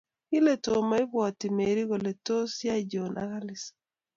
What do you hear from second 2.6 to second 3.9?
yai Jonhn ak Alice